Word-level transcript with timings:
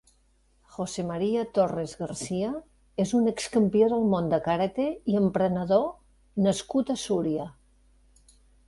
José 0.75 1.03
María 1.09 1.43
Torres 1.57 1.93
García 1.99 2.49
és 3.05 3.13
un 3.19 3.33
excampió 3.33 3.91
del 3.93 4.09
món 4.15 4.33
de 4.33 4.41
karate 4.49 4.89
i 5.15 5.21
emprenedor 5.23 5.89
nascut 6.49 6.95
a 6.97 6.99
Súria. 7.09 7.49